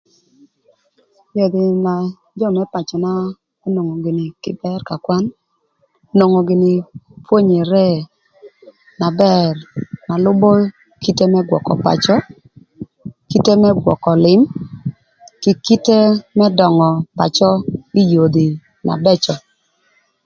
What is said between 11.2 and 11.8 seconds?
më gwökö